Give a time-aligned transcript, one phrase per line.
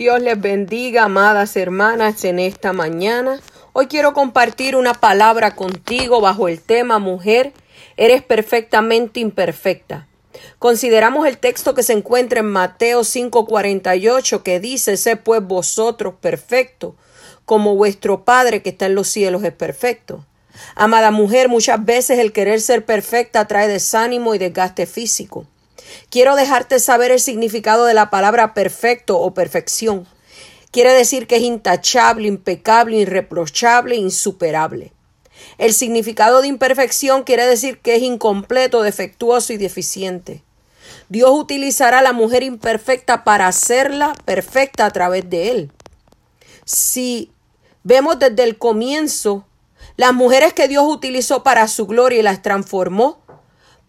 [0.00, 3.38] Dios les bendiga, amadas hermanas, en esta mañana.
[3.74, 7.52] Hoy quiero compartir una palabra contigo bajo el tema Mujer,
[7.98, 10.08] eres perfectamente imperfecta.
[10.58, 16.94] Consideramos el texto que se encuentra en Mateo 5:48 que dice, sé pues vosotros perfectos,
[17.44, 20.24] como vuestro Padre que está en los cielos es perfecto.
[20.76, 25.44] Amada mujer, muchas veces el querer ser perfecta trae desánimo y desgaste físico.
[26.10, 30.06] Quiero dejarte saber el significado de la palabra perfecto o perfección.
[30.70, 34.92] Quiere decir que es intachable, impecable, irreprochable, insuperable.
[35.58, 40.42] El significado de imperfección quiere decir que es incompleto, defectuoso y deficiente.
[41.08, 45.72] Dios utilizará a la mujer imperfecta para hacerla perfecta a través de él.
[46.64, 47.32] Si
[47.82, 49.44] vemos desde el comienzo,
[49.96, 53.19] las mujeres que Dios utilizó para su gloria y las transformó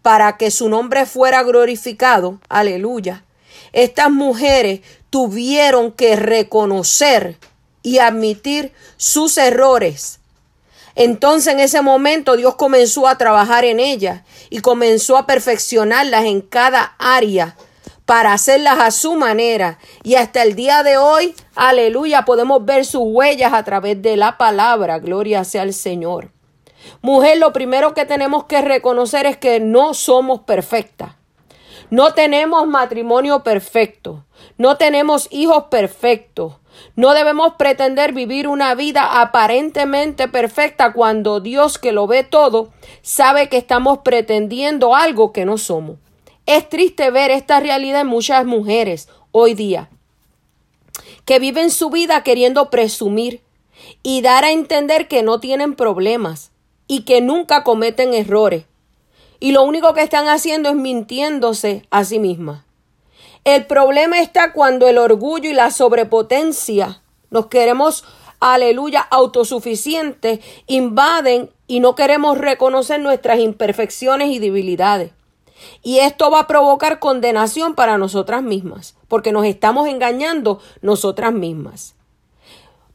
[0.01, 3.23] para que su nombre fuera glorificado, aleluya,
[3.73, 7.37] estas mujeres tuvieron que reconocer
[7.83, 10.19] y admitir sus errores.
[10.95, 16.41] Entonces en ese momento Dios comenzó a trabajar en ellas y comenzó a perfeccionarlas en
[16.41, 17.55] cada área
[18.05, 19.79] para hacerlas a su manera.
[20.03, 24.37] Y hasta el día de hoy, aleluya, podemos ver sus huellas a través de la
[24.37, 24.99] palabra.
[24.99, 26.31] Gloria sea al Señor.
[27.01, 31.13] Mujer, lo primero que tenemos que reconocer es que no somos perfectas.
[31.89, 34.25] No tenemos matrimonio perfecto.
[34.57, 36.53] No tenemos hijos perfectos.
[36.95, 42.69] No debemos pretender vivir una vida aparentemente perfecta cuando Dios que lo ve todo
[43.01, 45.97] sabe que estamos pretendiendo algo que no somos.
[46.45, 49.89] Es triste ver esta realidad en muchas mujeres hoy día
[51.25, 53.41] que viven su vida queriendo presumir
[54.03, 56.50] y dar a entender que no tienen problemas,
[56.91, 58.65] y que nunca cometen errores.
[59.39, 62.65] Y lo único que están haciendo es mintiéndose a sí mismas.
[63.45, 68.03] El problema está cuando el orgullo y la sobrepotencia nos queremos,
[68.41, 75.13] aleluya, autosuficientes, invaden y no queremos reconocer nuestras imperfecciones y debilidades.
[75.83, 81.95] Y esto va a provocar condenación para nosotras mismas, porque nos estamos engañando nosotras mismas.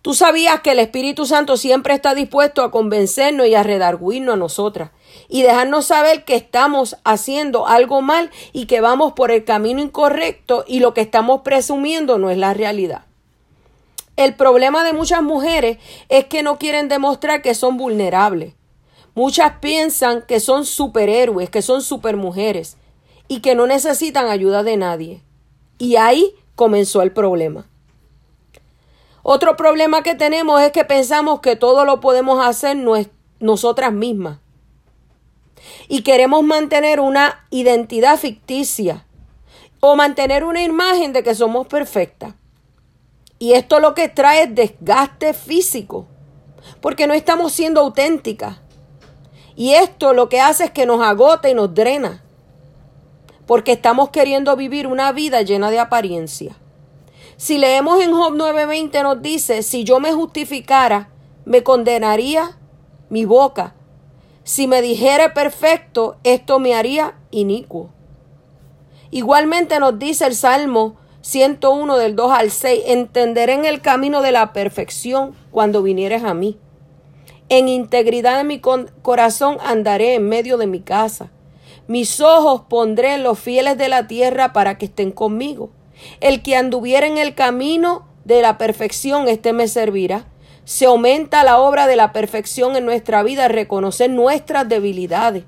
[0.07, 4.37] Tú sabías que el Espíritu Santo siempre está dispuesto a convencernos y a redarguirnos a
[4.37, 4.91] nosotras
[5.29, 10.65] y dejarnos saber que estamos haciendo algo mal y que vamos por el camino incorrecto
[10.65, 13.07] y lo que estamos presumiendo no es la realidad.
[14.15, 15.79] El problema de muchas mujeres
[16.09, 18.55] es que no quieren demostrar que son vulnerables.
[19.17, 22.77] Muchas piensan que son superhéroes, que son supermujeres
[23.27, 25.23] y que no necesitan ayuda de nadie.
[25.79, 27.67] Y ahí comenzó el problema.
[29.29, 32.77] Otro problema que tenemos es que pensamos que todo lo podemos hacer
[33.41, 34.39] nosotras mismas.
[35.89, 39.05] Y queremos mantener una identidad ficticia
[39.81, 42.35] o mantener una imagen de que somos perfectas.
[43.41, 46.07] Y esto lo que trae es desgaste físico,
[46.81, 48.59] porque no estamos siendo auténticas.
[49.57, 52.23] Y esto lo que hace es que nos agota y nos drena,
[53.45, 56.57] porque estamos queriendo vivir una vida llena de apariencia.
[57.37, 61.11] Si leemos en Job 9:20 nos dice, si yo me justificara,
[61.45, 62.59] me condenaría
[63.11, 63.75] mi boca.
[64.43, 67.91] Si me dijera perfecto, esto me haría inicuo.
[69.11, 74.33] Igualmente nos dice el Salmo 101 del 2 al 6, entenderé en el camino de
[74.33, 76.59] la perfección cuando vinieres a mí.
[77.49, 81.31] En integridad de mi corazón andaré en medio de mi casa.
[81.87, 85.71] Mis ojos pondré en los fieles de la tierra para que estén conmigo.
[86.21, 90.27] El que anduviera en el camino de la perfección, este me servirá.
[90.65, 95.45] Se aumenta la obra de la perfección en nuestra vida, reconocer nuestras debilidades.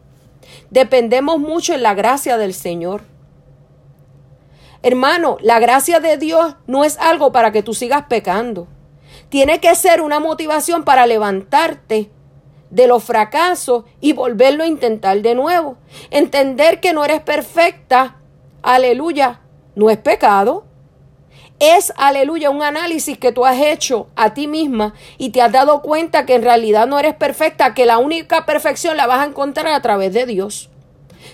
[0.71, 3.03] Dependemos mucho en la gracia del Señor.
[4.83, 8.69] Hermano, la gracia de Dios no es algo para que tú sigas pecando.
[9.29, 12.11] Tiene que ser una motivación para levantarte
[12.71, 15.77] de los fracasos y volverlo a intentar de nuevo.
[16.11, 18.17] Entender que no eres perfecta,
[18.63, 19.41] aleluya,
[19.79, 20.65] no es pecado.
[21.61, 25.83] Es, aleluya, un análisis que tú has hecho a ti misma y te has dado
[25.83, 29.69] cuenta que en realidad no eres perfecta, que la única perfección la vas a encontrar
[29.69, 30.69] a través de Dios.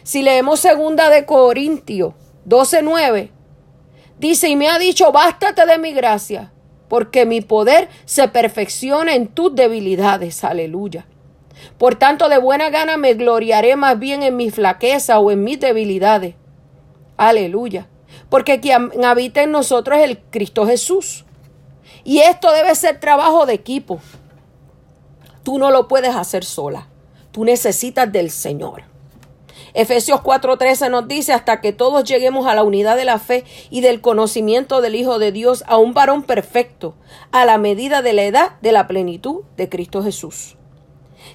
[0.03, 2.13] Si leemos segunda de Corintios
[2.47, 3.31] 12:9,
[4.19, 6.53] dice, y me ha dicho, bástate de mi gracia,
[6.89, 10.45] porque mi poder se perfecciona en tus debilidades.
[10.45, 11.07] Aleluya.
[11.79, 15.61] Por tanto, de buena gana me gloriaré más bien en mi flaqueza o en mis
[15.61, 16.35] debilidades.
[17.17, 17.89] Aleluya
[18.29, 21.25] porque quien habita en nosotros es el Cristo Jesús.
[22.05, 24.01] Y esto debe ser trabajo de equipo.
[25.43, 26.89] Tú no lo puedes hacer sola.
[27.33, 28.85] Tú necesitas del Señor.
[29.75, 33.81] Efesios 4:13 nos dice, hasta que todos lleguemos a la unidad de la fe y
[33.81, 36.95] del conocimiento del Hijo de Dios, a un varón perfecto,
[37.33, 40.57] a la medida de la edad de la plenitud de Cristo Jesús.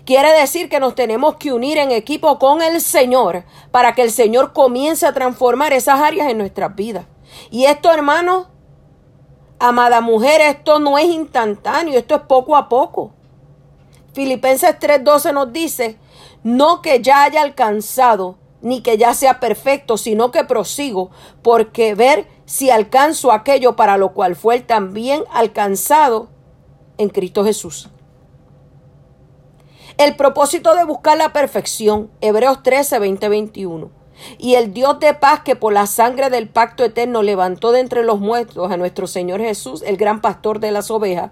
[0.06, 4.12] Quiere decir que nos tenemos que unir en equipo con el Señor para que el
[4.12, 7.06] Señor comience a transformar esas áreas en nuestras vidas.
[7.51, 8.47] Y esto, hermano,
[9.59, 13.13] amada mujer, esto no es instantáneo, esto es poco a poco.
[14.13, 15.97] Filipenses 3:12 nos dice,
[16.44, 22.27] no que ya haya alcanzado, ni que ya sea perfecto, sino que prosigo, porque ver
[22.45, 26.30] si alcanzo aquello para lo cual fue también alcanzado
[26.97, 27.89] en Cristo Jesús.
[30.00, 33.90] El propósito de buscar la perfección, Hebreos 13, 20, 21.
[34.38, 38.06] Y el Dios de paz que por la sangre del pacto eterno levantó de entre
[38.06, 41.31] los muertos a nuestro Señor Jesús, el gran pastor de las ovejas,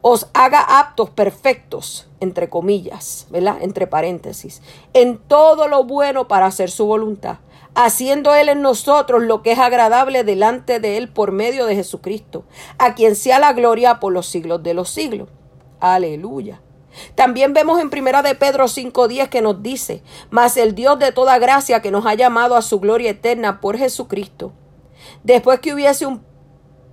[0.00, 3.58] os haga aptos, perfectos, entre comillas, ¿verdad?
[3.60, 4.62] Entre paréntesis,
[4.92, 7.36] en todo lo bueno para hacer su voluntad,
[7.76, 12.42] haciendo Él en nosotros lo que es agradable delante de Él por medio de Jesucristo,
[12.78, 15.28] a quien sea la gloria por los siglos de los siglos.
[15.78, 16.62] Aleluya.
[17.14, 21.38] También vemos en primera de Pedro 5:10 que nos dice, mas el Dios de toda
[21.38, 24.52] gracia que nos ha llamado a su gloria eterna por Jesucristo,
[25.22, 26.24] después que hubiese un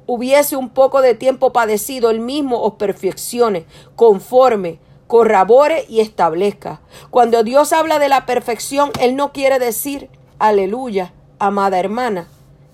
[0.05, 3.65] hubiese un poco de tiempo padecido, él mismo os perfeccione,
[3.95, 6.81] conforme, corrobore y establezca.
[7.09, 10.09] Cuando Dios habla de la perfección, Él no quiere decir,
[10.39, 12.27] aleluya, amada hermana,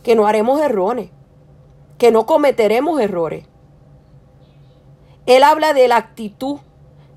[0.04, 1.10] que no haremos errores,
[1.98, 3.46] que no cometeremos errores.
[5.26, 6.60] Él habla de la actitud,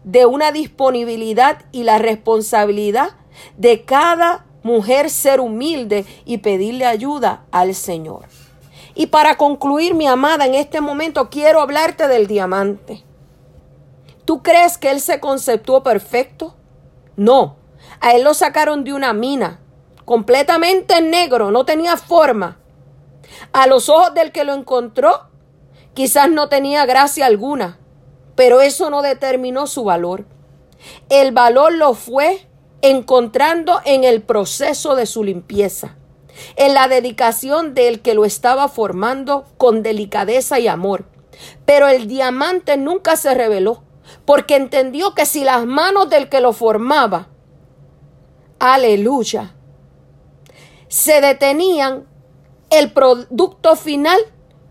[0.04, 3.10] de una disponibilidad y la responsabilidad
[3.56, 8.26] de cada mujer ser humilde y pedirle ayuda al Señor.
[8.94, 13.02] Y para concluir, mi amada, en este momento quiero hablarte del diamante.
[14.24, 16.54] ¿Tú crees que él se conceptuó perfecto?
[17.16, 17.56] No.
[18.00, 19.60] A él lo sacaron de una mina,
[20.04, 22.58] completamente negro, no tenía forma.
[23.52, 25.28] A los ojos del que lo encontró,
[25.94, 27.78] quizás no tenía gracia alguna
[28.34, 30.24] pero eso no determinó su valor.
[31.08, 32.46] El valor lo fue
[32.80, 35.96] encontrando en el proceso de su limpieza,
[36.56, 41.04] en la dedicación del que lo estaba formando con delicadeza y amor.
[41.64, 43.84] Pero el diamante nunca se reveló,
[44.24, 47.28] porque entendió que si las manos del que lo formaba,
[48.58, 49.54] aleluya,
[50.88, 52.06] se detenían,
[52.70, 54.18] el producto final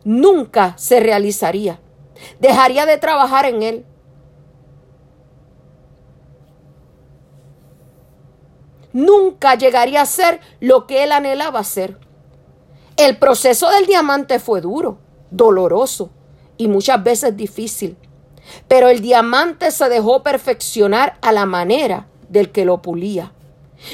[0.03, 1.79] nunca se realizaría
[2.39, 3.85] dejaría de trabajar en él.
[8.93, 11.97] Nunca llegaría a ser lo que él anhelaba ser.
[12.97, 16.11] El proceso del diamante fue duro, doloroso
[16.57, 17.97] y muchas veces difícil.
[18.67, 23.31] Pero el diamante se dejó perfeccionar a la manera del que lo pulía.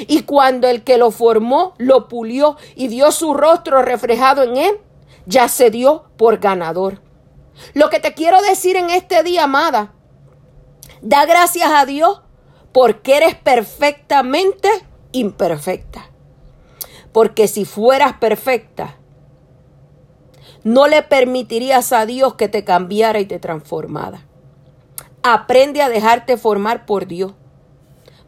[0.08, 4.80] Y cuando el que lo formó lo pulió y vio su rostro reflejado en él,
[5.26, 7.02] ya se dio por ganador.
[7.74, 9.94] Lo que te quiero decir en este día, amada,
[11.02, 12.22] da gracias a Dios
[12.72, 14.70] porque eres perfectamente
[15.12, 16.10] imperfecta.
[17.12, 18.98] Porque si fueras perfecta,
[20.64, 24.26] no le permitirías a Dios que te cambiara y te transformara.
[25.24, 27.34] Aprende a dejarte formar por Dios,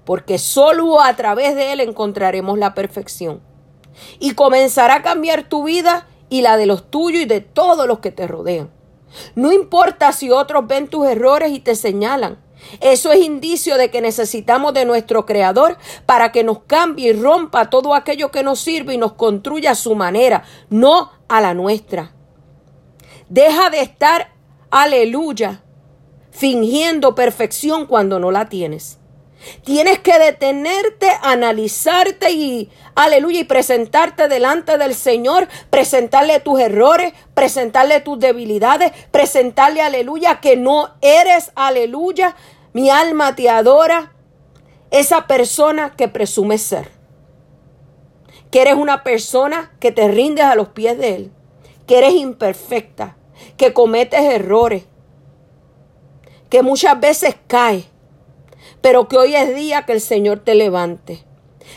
[0.05, 3.41] porque solo a través de Él encontraremos la perfección.
[4.19, 7.99] Y comenzará a cambiar tu vida y la de los tuyos y de todos los
[7.99, 8.71] que te rodean.
[9.35, 12.37] No importa si otros ven tus errores y te señalan.
[12.81, 17.69] Eso es indicio de que necesitamos de nuestro Creador para que nos cambie y rompa
[17.69, 22.11] todo aquello que nos sirve y nos construya a su manera, no a la nuestra.
[23.29, 24.33] Deja de estar,
[24.71, 25.63] aleluya,
[26.31, 28.98] fingiendo perfección cuando no la tienes.
[29.63, 38.01] Tienes que detenerte, analizarte y, aleluya, y presentarte delante del Señor, presentarle tus errores, presentarle
[38.01, 42.35] tus debilidades, presentarle, aleluya, que no eres, aleluya,
[42.73, 44.13] mi alma te adora,
[44.91, 46.91] esa persona que presume ser.
[48.51, 51.31] Que eres una persona que te rindes a los pies de Él,
[51.87, 53.15] que eres imperfecta,
[53.55, 54.83] que cometes errores,
[56.49, 57.85] que muchas veces caes
[58.81, 61.23] pero que hoy es día que el Señor te levante.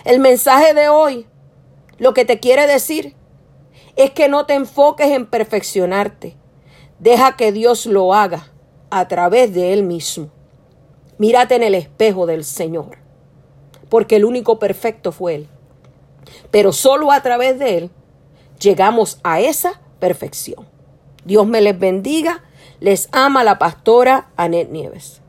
[0.05, 1.27] El mensaje de hoy,
[1.99, 3.15] lo que te quiere decir,
[3.97, 6.37] es que no te enfoques en perfeccionarte.
[6.99, 8.49] Deja que Dios lo haga
[8.91, 10.31] a través de Él mismo.
[11.19, 12.99] Mírate en el espejo del Señor,
[13.89, 15.49] porque el único perfecto fue Él.
[16.51, 17.91] Pero solo a través de Él
[18.59, 20.67] llegamos a esa perfección.
[21.25, 22.43] Dios me les bendiga.
[22.81, 25.22] Les ama la pastora Anet Nieves.